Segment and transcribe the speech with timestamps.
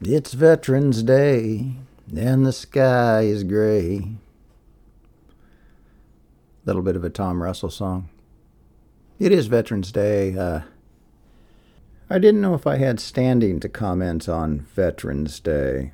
[0.00, 1.72] It's Veterans Day,
[2.16, 4.12] and the sky is gray.
[6.64, 8.08] Little bit of a Tom Russell song.
[9.18, 10.38] It is Veterans Day.
[10.38, 10.60] Uh,
[12.08, 15.90] I didn't know if I had standing to comment on Veterans Day.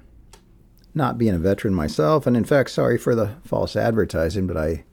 [0.94, 4.84] Not being a veteran myself, and in fact, sorry for the false advertising, but I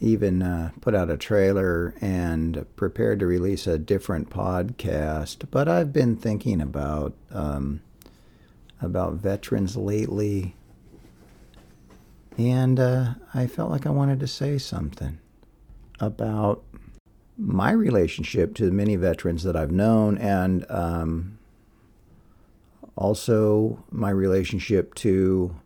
[0.00, 5.46] even uh, put out a trailer and prepared to release a different podcast.
[5.50, 7.80] But I've been thinking about um,
[8.82, 10.56] about veterans lately,
[12.36, 15.18] and uh, I felt like I wanted to say something
[16.00, 16.64] about
[17.38, 21.38] my relationship to the many veterans that I've known, and um,
[22.96, 25.56] also my relationship to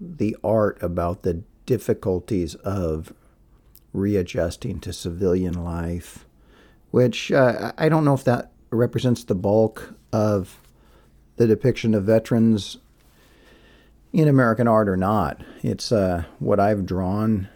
[0.00, 3.12] the art about the difficulties of
[3.92, 6.26] readjusting to civilian life,
[6.90, 10.58] which uh, I don't know if that represents the bulk of
[11.38, 12.78] the depiction of veterans
[14.12, 15.40] in American art or not.
[15.62, 17.48] It's uh, what I've drawn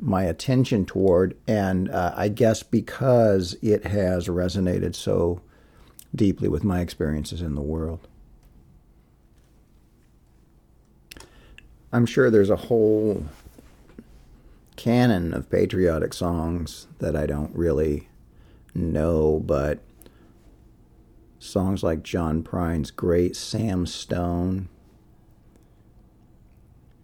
[0.00, 5.40] my attention toward, and uh, I guess because it has resonated so
[6.14, 8.06] deeply with my experiences in the world.
[11.92, 13.24] I'm sure there's a whole
[14.76, 18.08] canon of patriotic songs that I don't really
[18.74, 19.80] know, but
[21.38, 24.68] songs like John Prine's great Sam Stone.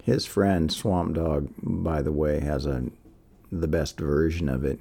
[0.03, 2.91] His friend Swamp Dogg, by the way, has a
[3.51, 4.81] the best version of it.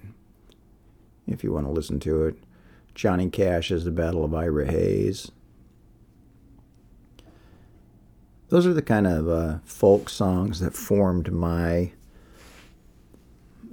[1.27, 2.35] If you want to listen to it,
[2.95, 5.31] Johnny Cash is the Ballad of Ira Hayes.
[8.53, 11.91] those are the kind of uh, folk songs that formed my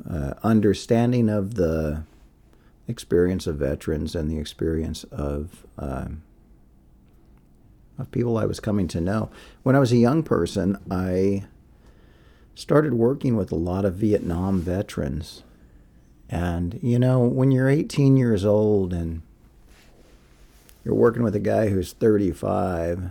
[0.09, 2.03] uh, understanding of the
[2.91, 6.23] experience of veterans and the experience of um,
[7.99, 9.31] of people I was coming to know.
[9.63, 11.45] When I was a young person, I
[12.55, 15.43] started working with a lot of Vietnam veterans.
[16.29, 19.23] And you know, when you're 18 years old and
[20.85, 23.11] you're working with a guy who's 35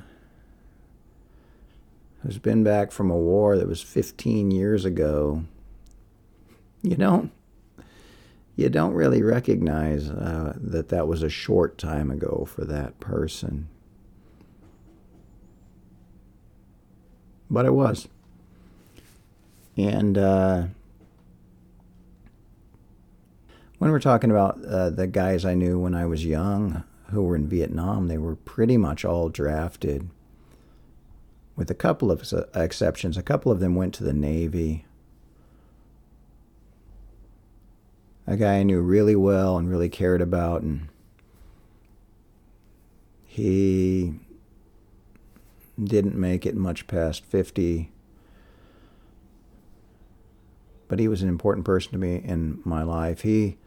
[2.21, 5.45] who's been back from a war that was 15 years ago,
[6.81, 7.31] you don't
[8.59, 13.69] you don't really recognize uh, that that was a short time ago for that person.
[17.49, 18.09] But it was.
[19.77, 20.63] And uh,
[23.77, 27.37] when we're talking about uh, the guys I knew when I was young who were
[27.37, 30.09] in Vietnam, they were pretty much all drafted
[31.55, 33.15] with a couple of exceptions.
[33.15, 34.85] A couple of them went to the Navy.
[38.29, 40.87] A guy I knew really well and really cared about, and
[43.25, 44.13] he
[45.83, 47.91] didn't make it much past 50.
[50.87, 53.21] But he was an important person to me in my life.
[53.21, 53.57] He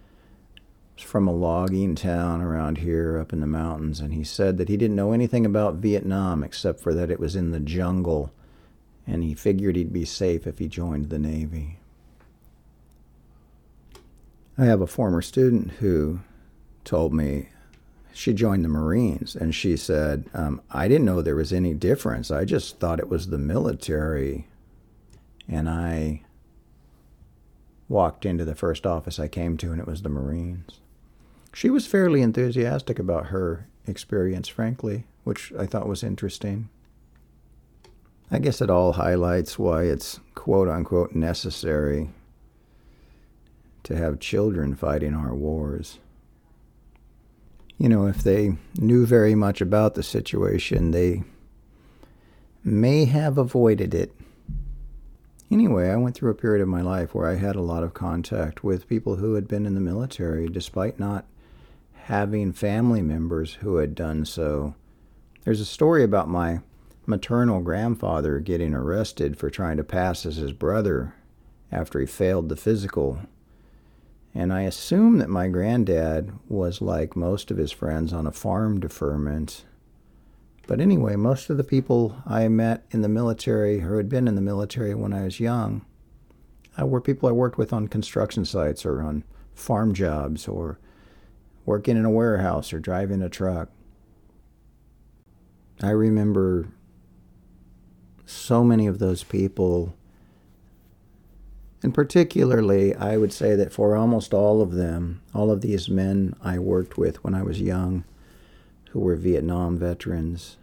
[0.95, 4.69] was from a logging town around here up in the mountains, and he said that
[4.69, 8.33] he didn't know anything about Vietnam except for that it was in the jungle,
[9.09, 11.81] and he figured he'd be safe if he joined the Navy.
[14.59, 16.21] I have a former student who
[16.85, 17.49] told me
[18.13, 22.31] she joined the Marines, and she said, um, I didn't know there was any difference.
[22.31, 24.47] I just thought it was the military.
[25.49, 26.23] And I
[27.89, 30.81] walked into the first office I came to, and it was the Marines
[31.55, 36.69] she was fairly enthusiastic about her experience, frankly, which I thought was interesting.
[38.31, 42.11] I guess it all highlights why it's quote unquote necessary
[43.85, 45.99] to have children fighting our wars.
[47.79, 51.25] You know, if they knew very much about the situation, they
[52.63, 54.15] may have avoided it.
[55.51, 57.93] Anyway, I went through a period of my life where I had a lot of
[57.93, 61.27] contact with people who had been in the military despite not
[62.05, 64.75] having family members who had done so.
[65.45, 66.61] There's a story about my
[67.05, 71.15] maternal grandfather getting arrested for trying to pass as his brother
[71.71, 73.19] after he failed the physical.
[74.35, 78.81] And I assume that my granddad was like most of his friends on a farm
[78.81, 79.65] deferment.
[80.67, 84.35] But anyway, most of the people I met in the military or had been in
[84.35, 85.85] the military when I was young
[86.81, 89.25] uh, were people I worked with on construction sites or on
[89.55, 90.79] farm jobs or
[91.67, 93.69] working in a warehouse or driving a truck.
[95.83, 96.69] I remember
[98.25, 99.95] so many of those people,
[101.83, 106.35] and particularly, I would say that for almost all of them, all of these men
[106.43, 108.05] I worked with when I was young,
[108.91, 110.59] who were Vietnam veterans,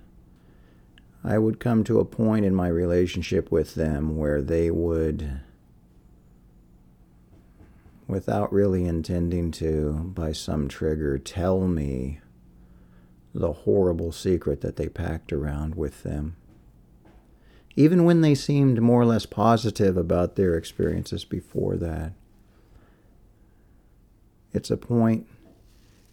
[1.24, 5.42] I would come to a point in my relationship with them where they would,
[8.08, 12.22] without really intending to, by some trigger, tell me
[13.34, 16.38] the horrible secret that they packed around with them.
[17.80, 22.12] Even when they seemed more or less positive about their experiences before that.
[24.52, 25.26] It's a point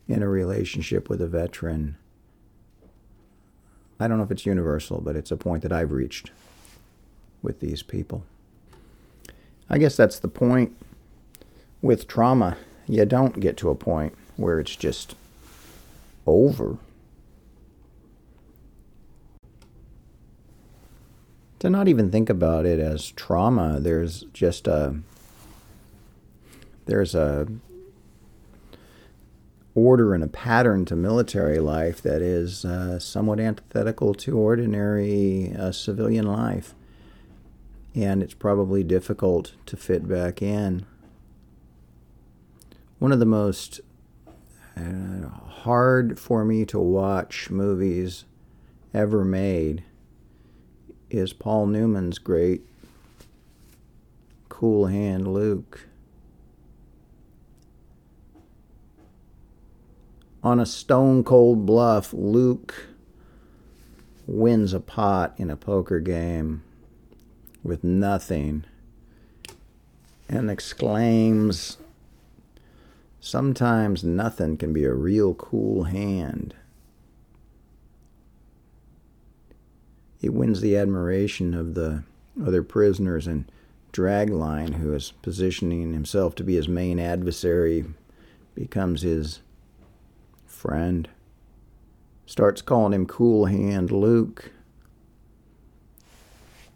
[0.06, 1.96] in a relationship with a veteran.
[3.98, 6.30] I don't know if it's universal, but it's a point that I've reached
[7.42, 8.22] with these people.
[9.68, 10.76] I guess that's the point
[11.82, 12.58] with trauma.
[12.86, 15.16] You don't get to a point where it's just
[16.26, 16.78] over.
[21.60, 24.96] To not even think about it as trauma, there's just a
[26.84, 27.48] there's a
[29.74, 35.70] order and a pattern to military life that is uh, somewhat antithetical to ordinary uh,
[35.70, 36.74] civilian life.
[37.94, 40.86] And it's probably difficult to fit back in.
[42.98, 43.80] One of the most
[44.76, 48.24] uh, hard for me to watch movies
[48.94, 49.82] ever made
[51.10, 52.62] is Paul Newman's great
[54.48, 55.86] Cool Hand Luke.
[60.42, 62.88] On a stone cold bluff, Luke
[64.26, 66.62] wins a pot in a poker game
[67.62, 68.64] with nothing
[70.28, 71.78] and exclaims,
[73.26, 76.54] Sometimes nothing can be a real cool hand.
[80.18, 82.04] He wins the admiration of the
[82.44, 83.50] other prisoners, and
[83.92, 87.84] Dragline, who is positioning himself to be his main adversary,
[88.54, 89.40] becomes his
[90.44, 91.08] friend.
[92.26, 94.50] Starts calling him Cool Hand Luke.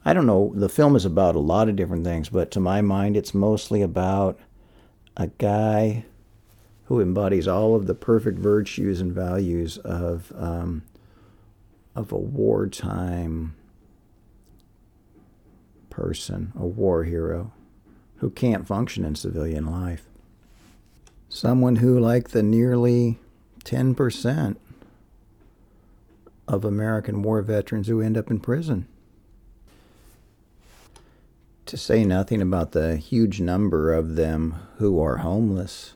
[0.04, 2.81] I don't know, the film is about a lot of different things, but to my
[2.81, 4.38] mind, it's mostly about
[5.16, 6.04] a guy
[6.84, 10.82] who embodies all of the perfect virtues and values of, um,
[11.94, 13.54] of a wartime
[15.88, 17.52] person, a war hero,
[18.16, 20.06] who can't function in civilian life.
[21.28, 23.19] Someone who, like the nearly
[23.64, 24.56] 10%
[26.48, 28.86] of American war veterans who end up in prison.
[31.66, 35.94] To say nothing about the huge number of them who are homeless.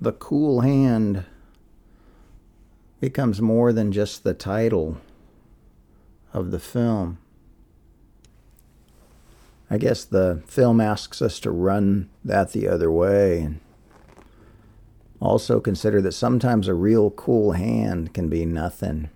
[0.00, 1.24] The cool hand
[3.02, 4.96] becomes more than just the title
[6.32, 7.18] of the film.
[9.68, 13.60] I guess the film asks us to run that the other way and
[15.22, 19.08] also, consider that sometimes a real cool hand can be nothing.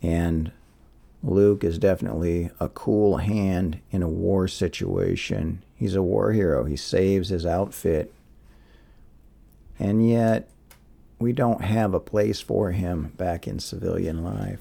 [0.00, 0.52] And
[1.20, 5.64] Luke is definitely a cool hand in a war situation.
[5.74, 8.14] He's a war hero, he saves his outfit.
[9.80, 10.48] And yet,
[11.20, 14.60] we don't have a place for him back in civilian life.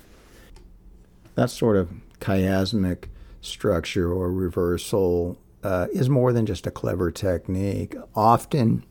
[1.35, 1.89] That sort of
[2.19, 3.05] chiasmic
[3.41, 7.95] structure or reversal uh, is more than just a clever technique.
[8.13, 8.85] Often,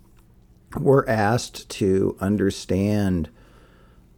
[0.78, 3.28] we're asked to understand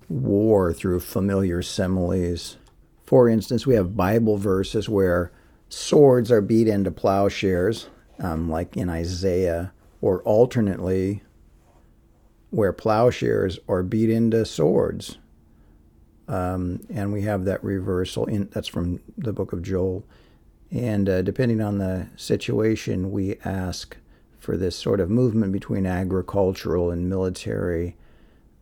[0.09, 2.57] war through familiar similes.
[3.05, 5.33] For instance, we have Bible verses where
[5.69, 7.89] swords are beat into plowshares,
[8.21, 11.23] um, like in Isaiah, or alternately,
[12.51, 15.19] where plowshares are beat into swords.
[16.29, 20.05] Um, and we have that reversal in that's from the book of Joel.
[20.71, 23.97] And uh, depending on the situation, we ask
[24.39, 27.97] for this sort of movement between agricultural and military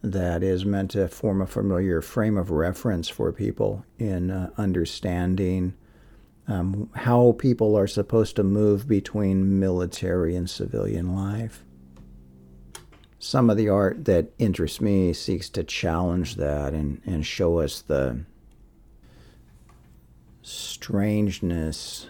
[0.02, 5.74] that is meant to form a familiar frame of reference for people in uh, understanding
[6.46, 11.62] um, how people are supposed to move between military and civilian life.
[13.18, 17.80] Some of the art that interests me seeks to challenge that and, and show us
[17.80, 18.20] the
[20.42, 22.08] strangeness,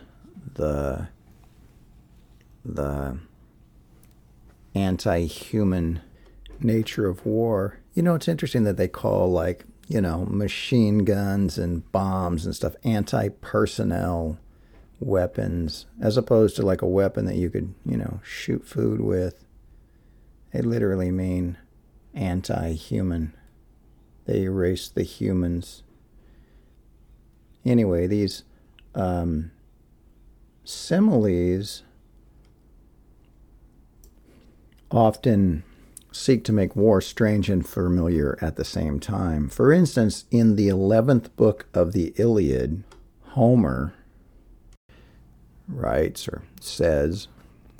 [0.54, 1.08] the
[2.64, 3.18] the
[4.74, 6.00] anti human
[6.60, 7.78] nature of war.
[7.94, 12.54] You know, it's interesting that they call, like, you know, machine guns and bombs and
[12.54, 14.38] stuff anti personnel
[15.00, 19.44] weapons, as opposed to like a weapon that you could, you know, shoot food with.
[20.52, 21.58] They literally mean
[22.14, 23.34] anti human.
[24.24, 25.82] They erase the humans.
[27.64, 28.44] Anyway, these
[28.94, 29.50] um,
[30.64, 31.82] similes
[34.90, 35.62] often
[36.12, 39.48] seek to make war strange and familiar at the same time.
[39.48, 42.82] For instance, in the 11th book of the Iliad,
[43.30, 43.94] Homer
[45.68, 47.28] writes or says,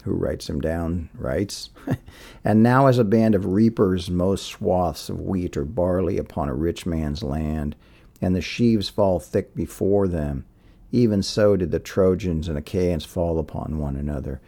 [0.03, 1.71] who writes him down, writes,
[2.45, 6.55] And now as a band of reapers mow swaths of wheat or barley upon a
[6.55, 7.77] rich man's land,
[8.21, 10.45] and the sheaves fall thick before them,
[10.93, 14.41] even so did the Trojans and Achaeans fall upon one another.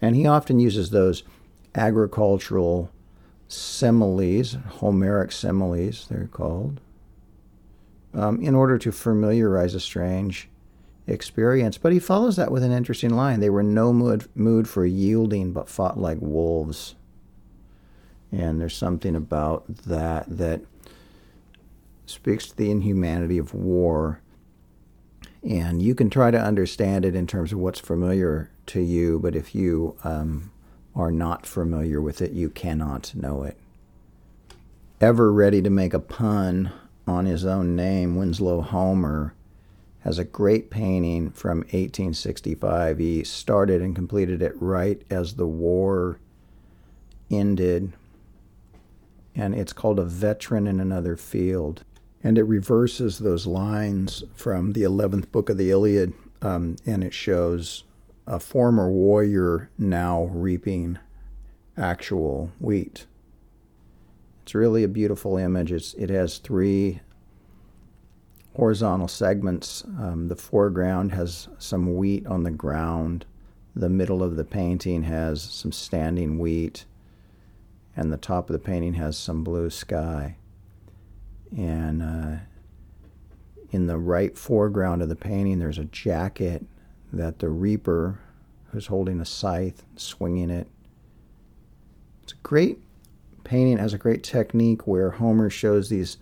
[0.00, 1.24] And he often uses those
[1.74, 2.90] agricultural
[3.48, 6.80] similes, Homeric similes, they're called,
[8.14, 10.48] um, in order to familiarize a strange
[11.08, 11.78] experience.
[11.78, 15.52] But he follows that with an interesting line They were no mood, mood for yielding,
[15.52, 16.94] but fought like wolves.
[18.30, 20.60] And there's something about that that
[22.06, 24.20] speaks to the inhumanity of war.
[25.42, 29.34] And you can try to understand it in terms of what's familiar to you, but
[29.34, 30.50] if you um,
[30.94, 33.56] are not familiar with it, you cannot know it.
[35.00, 36.72] Ever ready to make a pun
[37.06, 39.32] on his own name, Winslow Homer
[40.08, 42.96] has a great painting from 1865.
[42.96, 46.18] He started and completed it right as the war
[47.30, 47.92] ended,
[49.34, 51.84] and it's called A Veteran in Another Field.
[52.24, 57.12] And it reverses those lines from the 11th book of the Iliad, um, and it
[57.12, 57.84] shows
[58.26, 60.98] a former warrior now reaping
[61.76, 63.04] actual wheat.
[64.44, 65.70] It's really a beautiful image.
[65.70, 67.00] It's, it has three
[68.58, 69.84] horizontal segments.
[70.00, 73.24] Um, the foreground has some wheat on the ground.
[73.76, 76.84] The middle of the painting has some standing wheat.
[77.96, 80.36] And the top of the painting has some blue sky.
[81.56, 82.36] And uh,
[83.70, 86.66] in the right foreground of the painting, there's a jacket
[87.12, 88.18] that the reaper
[88.72, 90.66] who's holding a scythe, swinging it.
[92.24, 92.80] It's a great
[93.44, 93.74] painting.
[93.74, 96.18] It has a great technique where Homer shows these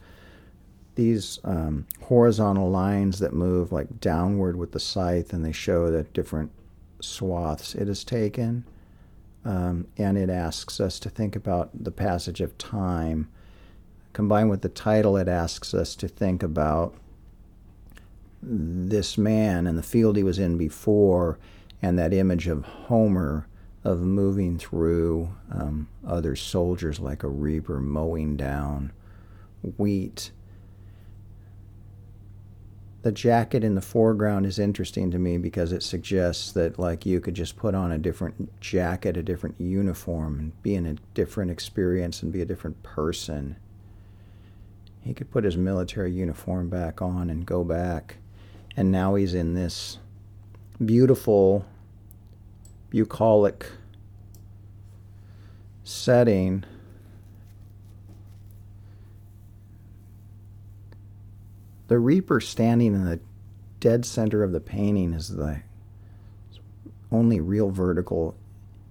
[0.97, 6.03] these um, horizontal lines that move like downward with the scythe, and they show the
[6.03, 6.51] different
[7.01, 8.65] swaths it has taken.
[9.45, 13.29] Um, and it asks us to think about the passage of time.
[14.13, 16.95] Combined with the title, it asks us to think about
[18.43, 21.39] this man and the field he was in before,
[21.81, 23.47] and that image of Homer
[23.85, 28.91] of moving through um, other soldiers like a reaper mowing down
[29.77, 30.33] wheat.
[33.07, 37.21] The jacket in the foreground is interesting to me because it suggests that like you
[37.21, 41.53] could just put on a different jacket, a different uniform, and be in a different
[41.53, 43.59] experience and be a different person.
[45.03, 48.17] He could put his military uniform back on and go back
[48.77, 49.99] and now he's in this
[50.85, 51.65] beautiful
[52.91, 53.71] bucolic
[55.85, 56.65] setting
[61.89, 63.21] the reaper standing in the
[63.81, 65.61] dead center of the painting is the
[67.13, 68.35] only real vertical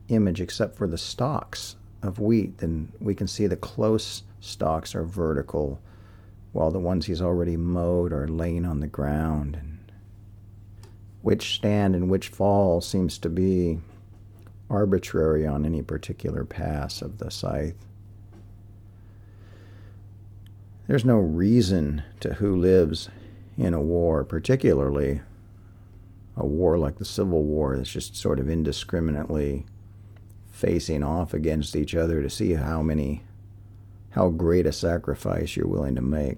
[0.08, 5.04] image except for the stalks of wheat then we can see the close stalks are
[5.04, 5.80] vertical
[6.54, 9.75] while the ones he's already mowed are laying on the ground and
[11.22, 13.80] which stand and which fall seems to be
[14.70, 17.75] arbitrary on any particular pass of the scythe.
[20.88, 23.10] There's no reason to who lives
[23.58, 25.22] in a war, particularly
[26.38, 29.65] a war like the Civil War that's just sort of indiscriminately
[30.51, 33.24] facing off against each other to see how many,
[34.12, 36.38] how great a sacrifice you're willing to make.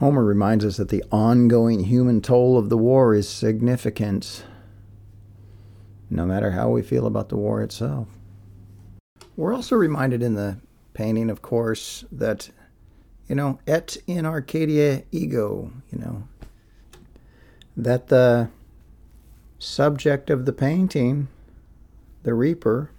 [0.00, 4.44] Homer reminds us that the ongoing human toll of the war is significant,
[6.10, 8.08] no matter how we feel about the war itself.
[9.36, 10.58] We're also reminded in the
[10.92, 12.50] painting, of course, that,
[13.32, 16.28] you know, et in Arcadia ego, you know,
[17.74, 18.50] that the
[19.58, 21.28] subject of the painting,
[22.24, 22.90] the reaper,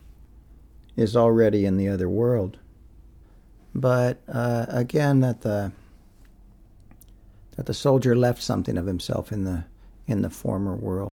[0.95, 2.57] is already in the other world.
[3.75, 5.71] But uh, again, that the
[7.55, 9.65] that the soldier left something of himself in the
[10.07, 11.11] in the former world.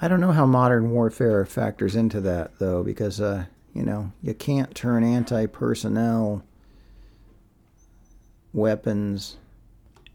[0.00, 4.34] I don't know how modern warfare factors into that though, because uh, you know you
[4.34, 6.44] can't turn anti-personnel
[8.52, 9.36] weapons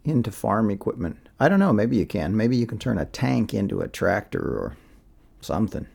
[0.03, 1.17] into farm equipment.
[1.39, 1.73] I don't know.
[1.73, 2.35] Maybe you can.
[2.35, 4.77] Maybe you can turn a tank into a tractor or
[5.41, 5.87] something.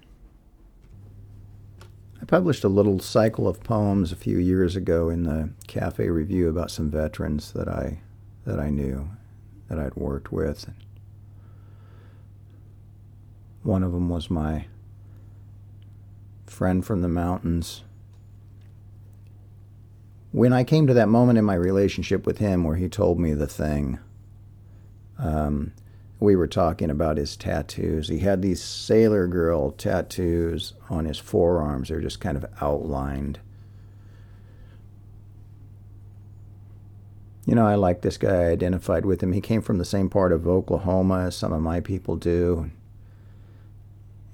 [2.21, 6.49] I published a little cycle of poems a few years ago in the Cafe Review
[6.49, 8.01] about some veterans that I
[8.45, 9.11] that I knew,
[9.69, 10.71] that I'd worked with.
[13.63, 14.67] One of them was my
[16.47, 17.85] friend from the mountains,
[20.33, 23.35] when I came to that moment in my relationship with him where he told me
[23.35, 23.99] the thing,
[25.19, 25.73] um,
[26.21, 28.09] we were talking about his tattoos.
[28.09, 31.89] He had these sailor girl tattoos on his forearms.
[31.89, 33.41] They're just kind of outlined.
[37.47, 38.35] You know, I like this guy.
[38.35, 39.33] I identified with him.
[39.33, 42.71] He came from the same part of Oklahoma as some of my people do.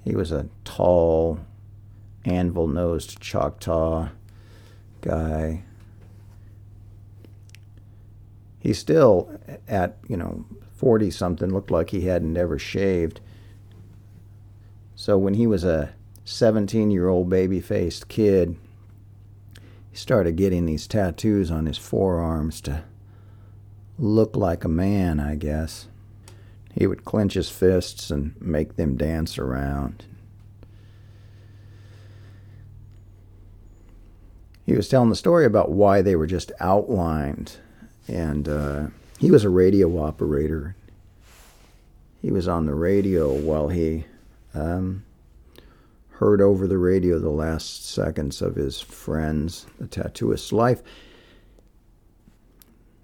[0.03, 1.39] He was a tall,
[2.25, 4.09] anvil nosed Choctaw
[5.01, 5.63] guy.
[8.59, 10.45] He still, at, you know,
[10.75, 13.21] 40 something, looked like he hadn't ever shaved.
[14.95, 15.93] So when he was a
[16.25, 18.57] 17 year old baby faced kid,
[19.89, 22.83] he started getting these tattoos on his forearms to
[23.97, 25.87] look like a man, I guess.
[26.73, 30.05] He would clench his fists and make them dance around.
[34.65, 37.57] He was telling the story about why they were just outlined.
[38.07, 38.87] And uh,
[39.19, 40.75] he was a radio operator.
[42.21, 44.05] He was on the radio while he
[44.53, 45.03] um,
[46.11, 50.81] heard over the radio the last seconds of his friend's, the tattooist's life.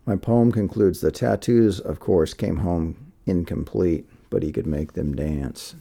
[0.05, 5.15] My poem concludes the tattoos, of course, came home incomplete, but he could make them
[5.15, 5.75] dance.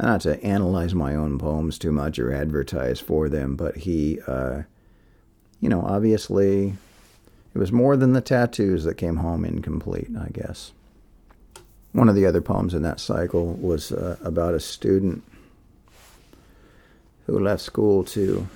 [0.00, 4.62] Not to analyze my own poems too much or advertise for them, but he, uh,
[5.60, 6.74] you know, obviously
[7.56, 10.72] it was more than the tattoos that came home incomplete, I guess.
[11.92, 15.22] One of the other poems in that cycle was uh, about a student
[17.24, 18.46] who left school to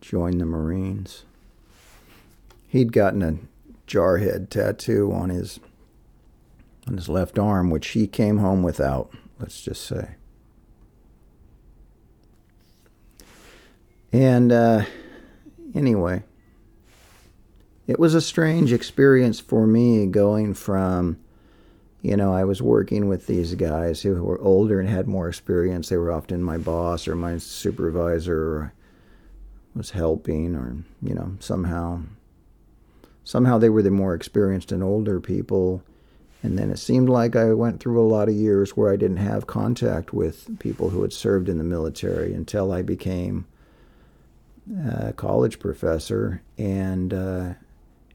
[0.00, 1.22] join the Marines.
[2.66, 3.38] He'd gotten a
[3.86, 5.60] jarhead tattoo on his
[6.88, 10.16] on his left arm, which he came home without, let's just say.
[14.12, 14.84] And uh,
[15.76, 16.22] anyway,
[17.86, 21.18] it was a strange experience for me going from,
[22.02, 25.88] you know, I was working with these guys who were older and had more experience.
[25.88, 28.72] They were often my boss or my supervisor or
[29.74, 32.00] was helping or, you know, somehow
[33.22, 35.82] somehow they were the more experienced and older people.
[36.42, 39.16] And then it seemed like I went through a lot of years where I didn't
[39.16, 43.46] have contact with people who had served in the military until I became
[44.84, 46.42] a college professor.
[46.58, 47.54] And uh,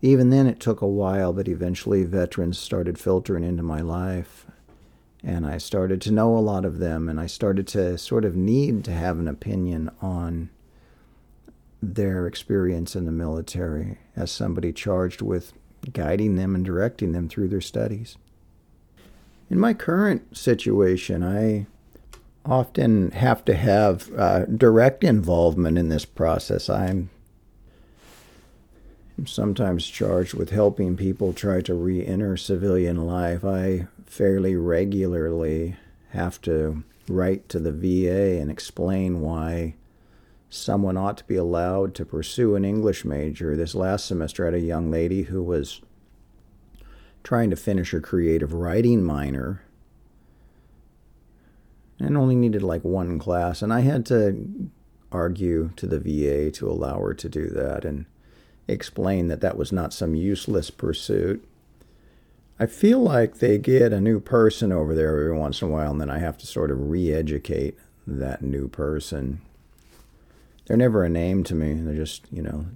[0.01, 4.45] even then, it took a while, but eventually veterans started filtering into my life.
[5.23, 8.35] And I started to know a lot of them, and I started to sort of
[8.35, 10.49] need to have an opinion on
[11.81, 15.53] their experience in the military as somebody charged with
[15.93, 18.17] guiding them and directing them through their studies.
[19.49, 21.67] In my current situation, I
[22.45, 26.69] often have to have uh, direct involvement in this process.
[26.69, 27.09] I'm
[29.25, 33.45] sometimes charged with helping people try to re enter civilian life.
[33.45, 35.75] I fairly regularly
[36.09, 39.75] have to write to the VA and explain why
[40.49, 43.55] someone ought to be allowed to pursue an English major.
[43.55, 45.81] This last semester, I had a young lady who was
[47.23, 49.61] trying to finish her creative writing minor
[52.01, 53.61] and only needed like one class.
[53.61, 54.69] And I had to
[55.11, 58.05] argue to the VA to allow her to do that and
[58.67, 61.47] explain that that was not some useless pursuit.
[62.59, 65.91] I feel like they get a new person over there every once in a while,
[65.91, 69.41] and then I have to sort of re educate that new person
[70.71, 71.73] they're never a name to me.
[71.73, 72.67] They're just, you know,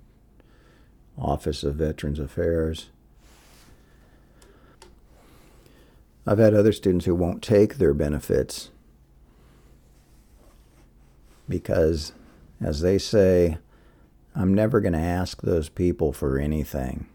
[1.17, 2.87] Office of Veterans Affairs.
[6.27, 8.69] I've had other students who won't take their benefits
[11.47, 12.13] because,
[12.61, 13.57] as they say,
[14.35, 17.07] I'm never going to ask those people for anything.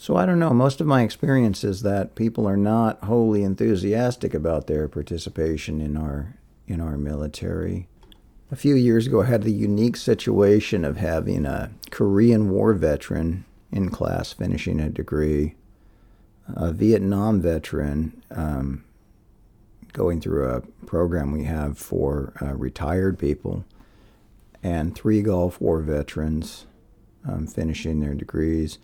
[0.00, 0.50] So I don't know.
[0.50, 5.96] Most of my experience is that people are not wholly enthusiastic about their participation in
[5.96, 6.34] our
[6.68, 7.88] in our military.
[8.50, 13.44] A few years ago, I had the unique situation of having a Korean War veteran
[13.72, 15.54] in class finishing a degree,
[16.46, 18.84] a Vietnam veteran um,
[19.98, 23.64] going through a program we have for uh, retired people,
[24.62, 26.66] and three Gulf War veterans
[27.28, 28.78] um, finishing their degrees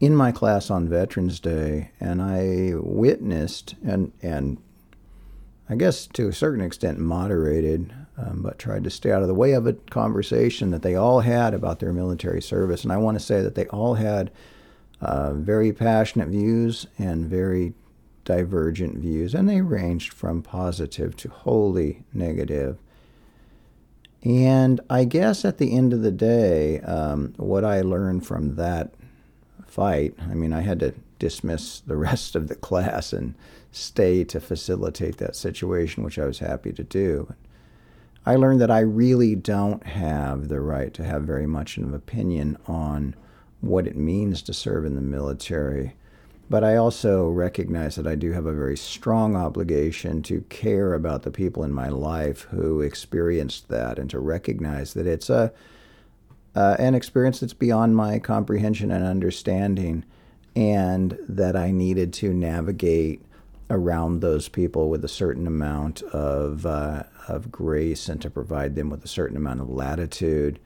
[0.00, 4.58] in my class on Veterans Day, and I witnessed and and
[5.70, 9.34] I guess to a certain extent moderated, um, but tried to stay out of the
[9.34, 12.82] way of a conversation that they all had about their military service.
[12.82, 14.30] And I want to say that they all had
[15.00, 17.72] uh, very passionate views and very
[18.30, 22.78] divergent views, and they ranged from positive to wholly negative.
[24.22, 28.94] And I guess at the end of the day, um, what I learned from that
[29.66, 33.34] fight, I mean, I had to dismiss the rest of the class and
[33.72, 37.34] stay to facilitate that situation, which I was happy to do.
[38.24, 41.94] I learned that I really don't have the right to have very much of an
[41.94, 43.16] opinion on
[43.60, 45.94] what it means to serve in the military.
[46.50, 51.22] But I also recognize that I do have a very strong obligation to care about
[51.22, 55.52] the people in my life who experienced that and to recognize that it's a
[56.56, 60.04] uh, an experience that's beyond my comprehension and understanding,
[60.56, 63.24] and that I needed to navigate
[63.70, 68.90] around those people with a certain amount of uh, of grace and to provide them
[68.90, 70.58] with a certain amount of latitude,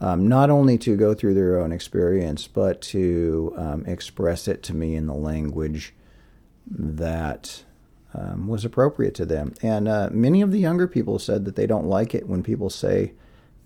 [0.00, 4.74] um, not only to go through their own experience, but to um, express it to
[4.74, 5.94] me in the language
[6.66, 7.64] that
[8.14, 9.54] um, was appropriate to them.
[9.62, 12.70] And uh, many of the younger people said that they don't like it when people
[12.70, 13.12] say,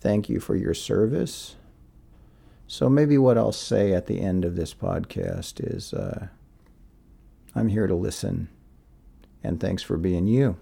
[0.01, 1.57] "Thank you for your service."
[2.66, 5.92] So maybe what I'll say at the end of this podcast is.
[5.92, 6.29] Uh,
[7.55, 8.49] I'm here to listen.
[9.45, 10.57] And thanks for being you.